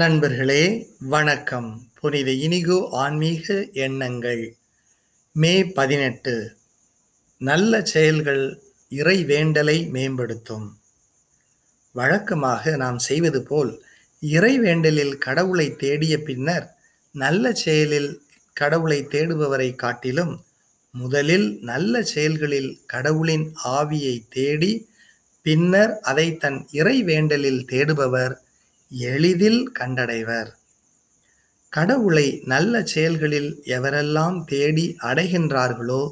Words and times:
நண்பர்களே 0.00 0.88
வணக்கம். 0.98 1.90
புனித 2.00 2.30
இனிகோ 2.30 2.88
ஆன்மீக 2.90 3.68
எண்ணங்கள். 3.72 4.56
மே 5.32 5.64
பதினெட்டு. 5.66 6.56
நல்ல 7.38 7.82
செயல்கள் 7.82 8.62
இறை 8.88 9.24
வேண்டலை 9.24 9.86
மேம்படுத்தும். 9.86 10.78
வழக்கமாக 11.92 12.76
நாம் 12.76 12.98
செய்வது 12.98 13.42
போல் 13.42 13.82
இறை 14.20 14.58
வேண்டலில் 14.58 15.18
கடவுளை 15.18 15.76
தேடிய 15.76 16.22
பின்னர் 16.22 16.76
நல்ல 17.12 17.52
செயலில் 17.52 18.22
கடவுளை 18.52 19.06
தேடுபவரை 19.10 19.74
காட்டிலும் 19.74 20.44
முதலில் 20.90 21.58
நல்ல 21.60 22.02
செயல்களில் 22.02 22.80
கடவுளின் 22.86 23.54
ஆவியை 23.64 24.22
தேடி 24.28 24.88
பின்னர் 25.42 25.98
அதை 26.00 26.36
தன் 26.36 26.66
இறை 26.70 27.02
வேண்டலில் 27.02 27.64
தேடுபவர் 27.64 28.44
எளிதில் 28.92 29.62
கண்டடைவர். 29.78 30.50
கடவுளை 31.72 32.26
நல்ல 32.44 32.82
செயல்களில் 32.84 33.50
எவரெல்லாம் 33.76 34.44
தேடி 34.44 34.96
அடைகின்றார்களோ 35.02 36.02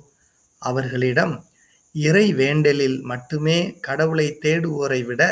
அவர்களிடம் 0.62 1.34
இறை 1.94 2.26
வேண்டலில் 2.32 2.98
மட்டுமே 3.02 3.58
கடவுளை 3.80 4.26
தேடுவோரை 4.44 5.00
விட 5.04 5.22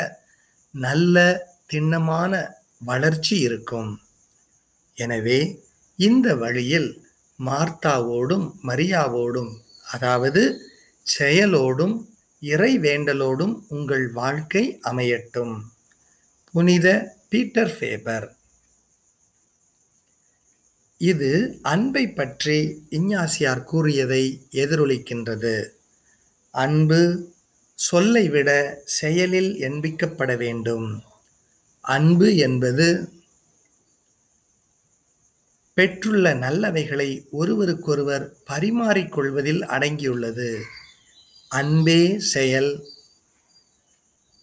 நல்ல 0.75 1.17
திண்ணமான 1.65 2.31
வளர்ச்சி 2.81 3.35
இருக்கும். 3.39 3.91
எனவே 4.97 5.39
இந்த 5.99 6.27
வழியில் 6.35 6.89
மார்த்தாவோடும் 7.39 8.47
மரியாவோடும் 8.63 9.51
அதாவது 9.93 10.41
செயலோடும் 11.05 11.95
இறை 12.41 12.71
வேண்டலோடும் 12.79 13.53
உங்கள் 13.67 14.05
வாழ்க்கை 14.11 14.79
அமையட்டும். 14.83 15.53
புனித 16.51 16.87
பீட்டர் 17.33 17.77
ஃபேபர். 17.77 18.25
இது 20.97 21.59
அன்பை 21.61 22.07
பற்றி 22.07 22.87
இஞ்ஞாசியார் 22.89 23.63
கூறியதை 23.63 24.47
எதிரொலிக்கின்றது. 24.51 25.69
அன்பு 26.51 26.99
சொல்லை 27.75 28.29
விட 28.29 28.81
செயலில் 28.85 29.55
என்பிக்கப்பட 29.55 30.37
வேண்டும். 30.37 31.03
அன்பு 31.81 32.35
என்பது 32.35 33.09
பெற்றுள்ள 35.73 36.33
நல்லவைகளை 36.33 37.29
ஒருவருக்கொருவர் 37.31 38.37
பரிமாறிக்கொள்வதில் 38.49 39.63
அடங்கியுள்ளது. 39.75 40.61
அன்பே 41.47 42.19
செயல் 42.19 42.71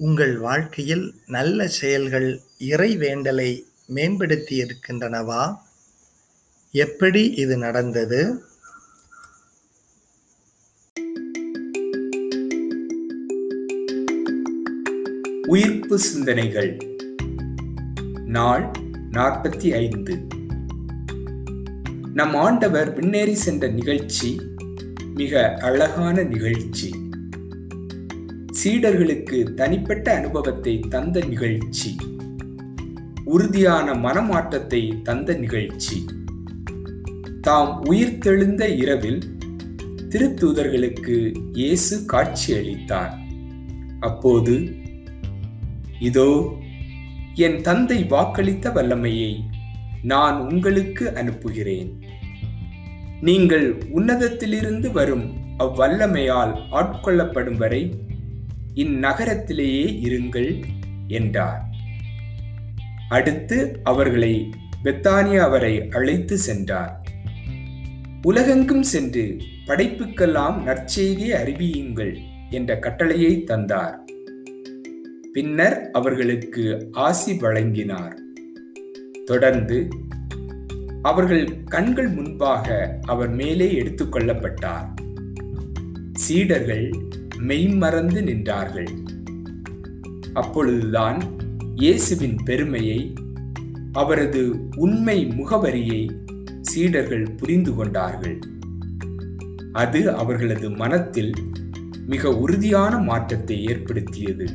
உங்கள் 0.02 0.38
வாழ்க்கையில் 0.38 1.14
நல்ல 1.26 1.68
செயல்கள் 1.68 2.40
இறை 2.58 2.96
வேண்டலை 2.96 3.66
மேம்படுத்தி 3.86 4.62
இருக்கின்றனவா 4.62 5.58
எப்படி 6.72 7.30
இது 7.30 7.56
நடந்தது? 7.56 8.44
உயிர்ப்பு 15.46 15.98
சிந்தனைகள். 15.98 16.76
நாள் 18.26 18.70
நாற்பத்தி 19.12 19.72
ஐந்து. 19.72 20.26
நம் 22.14 22.34
ஆண்டவர் 22.34 23.00
விண்ணேறி 23.00 23.32
சென்ற 23.32 23.68
நிகழ்ச்சி 23.68 24.40
மிக 25.14 25.56
அழகான 25.60 26.22
நிகழ்ச்சி. 26.22 27.08
சீடர்களுக்கு 28.58 29.38
தனிப்பட்ட 29.54 30.06
அனுபவத்தை 30.14 30.72
தந்த 30.94 31.20
நிகழ்ச்சி. 31.20 31.90
உறுதியான 33.24 33.94
மனமாற்றத்தை 33.94 34.80
தந்த 35.02 35.34
நிகழ்ச்சி. 35.34 35.96
தாம் 37.40 37.72
உயிர்த்தெழுந்த 37.84 38.62
இரவில் 38.74 39.20
திருத்தூதர்களுக்கு 40.08 41.16
இயேசு 41.52 42.04
காட்சி 42.04 42.48
அளித்தார் 42.58 43.14
அப்போது 44.00 44.54
இதோ 45.98 46.30
என் 47.46 47.58
தந்தை 47.60 47.98
வாக்களித்த 48.04 48.72
வல்லமையை 48.72 49.32
நான் 50.02 50.38
உங்களுக்கு 50.40 51.04
அனுப்புகிறேன். 51.14 51.90
நீங்கள் 53.20 53.66
உன்னதத்திலிருந்து 53.94 54.90
வரும் 54.92 55.26
அவ்வல்லமையால் 55.58 56.54
ஆட்கொள்ளப்படும் 56.70 57.56
வரை 57.56 57.82
இந்நகரத்திலேயே 58.74 59.98
இருங்கள் 60.02 60.64
என்றார். 61.08 61.64
அடுத்து 63.08 63.80
அவர்களை 63.84 64.50
பெத்தானியா 64.84 65.38
அவரை 65.38 65.88
அழைத்து 65.88 66.38
சென்றார். 66.38 67.08
உலகெங்கும் 68.22 68.82
சென்று 68.82 69.40
படைப்புக்கெல்லாம் 69.66 70.62
நற்செய்தியை 70.66 71.32
அறிவியுங்கள் 71.32 72.16
என்ற 72.50 72.78
கட்டளையை 72.78 73.44
தந்தார். 73.44 74.04
பின்னர் 75.32 75.90
அவர்களுக்கு 75.90 76.88
ஆசி 76.92 77.32
வழங்கினார். 77.32 78.18
தொடர்ந்து 79.24 79.88
அவர்கள் 81.02 81.64
கண்கள் 81.64 82.08
முன்பாக 82.08 82.98
அவர் 83.06 83.30
மேலே 83.30 83.82
எடுத்துக்கொள்ளப்பட்டார் 83.82 84.88
சீடர்கள் 86.12 86.92
மெய்மறந்து 87.40 88.20
நின்றார்கள். 88.22 88.88
அப்பொழுதுதான் 90.32 91.22
இயேசுவின் 91.74 92.36
பெருமையை 92.44 93.14
அவரது 93.92 94.68
உண்மை 94.76 95.26
முகவரியை 95.26 96.16
சீடர்கள் 96.60 97.30
புரிந்து 97.30 97.74
கொண்டார்கள். 97.74 98.38
அது 99.72 100.14
அவர்களது 100.16 100.70
மனத்தில் 100.70 101.32
மிக 102.06 102.38
உறுதியான 102.38 102.98
மாற்றத்தை 102.98 103.64
ஏற்படுத்தியது. 103.64 104.48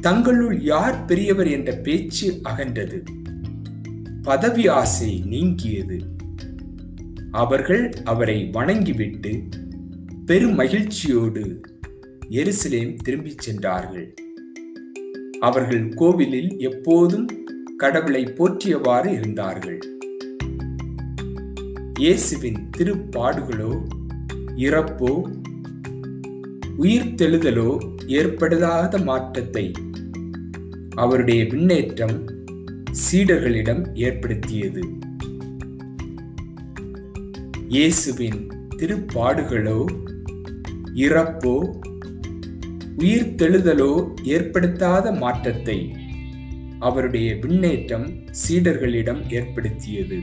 தங்களுள் 0.00 0.62
யார் 0.62 1.04
பெரியவர் 1.04 1.48
என்ற 1.48 1.72
பேச்சு 1.72 2.40
அகன்றது. 2.44 3.02
பதவி 4.22 4.68
ஆசை 4.68 5.22
நீங்கியது. 5.26 6.00
அவர்கள் 7.30 7.92
அவரை 8.04 8.48
வணங்கிவிட்டு 8.52 9.48
பெரும் 10.26 10.54
மகிழ்ச்சியோடு 10.54 11.60
எருசலேம் 12.30 12.96
திரும்பிச் 13.02 13.38
சென்றார்கள். 13.38 14.14
அவர்கள் 15.40 15.88
கோவிலில் 15.88 16.56
எப்போதும் 16.58 17.26
கடவுளை 17.76 18.22
போற்றியவாறு 18.24 19.06
இருந்தார்கள். 19.12 19.78
இயேசுவின் 21.98 22.60
திருப்பாடுகளோ 22.76 23.72
இறப்போ 24.56 25.12
உயிர்த்தெழுதலோ 26.78 27.70
ஏற்படாத 28.06 28.98
மாற்றத்தை 28.98 29.72
அவருடைய 30.94 31.44
விண்ணேற்றம் 31.44 32.18
சீடர்களிடம் 33.02 33.84
ஏற்படுத்தியது. 33.94 34.84
இயேசுவின் 37.68 38.40
திருப்பாடுகளோ 38.76 39.80
இறப்போ 40.94 41.54
உயிர்த்தெழுதலோ 42.98 44.22
ஏற்படுத்தாத 44.24 45.12
மாற்றத்தை 45.12 45.94
அவருடைய 46.78 47.34
விண்ணேற்றம் 47.34 48.24
சீடர்களிடம் 48.30 49.32
ஏற்படுத்தியது. 49.32 50.18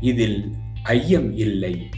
இதில் 0.00 0.52
ஐயம் 0.82 1.36
இல்லை. 1.36 1.88